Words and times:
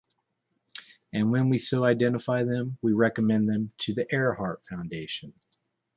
And 1.13 1.31
when 1.31 1.49
we 1.49 1.59
so 1.59 1.83
identify 1.83 2.43
them, 2.43 2.79
we 2.81 2.91
recommend 2.91 3.47
them 3.47 3.71
to 3.81 3.93
the 3.93 4.11
Earhart 4.11 4.65
Foundation. 4.67 5.31